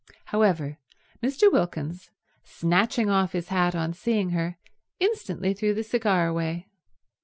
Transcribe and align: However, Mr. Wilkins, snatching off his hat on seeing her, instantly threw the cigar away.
However, 0.25 0.79
Mr. 1.21 1.51
Wilkins, 1.51 2.09
snatching 2.43 3.07
off 3.11 3.33
his 3.33 3.49
hat 3.49 3.75
on 3.75 3.93
seeing 3.93 4.31
her, 4.31 4.57
instantly 4.99 5.53
threw 5.53 5.75
the 5.75 5.83
cigar 5.83 6.25
away. 6.27 6.71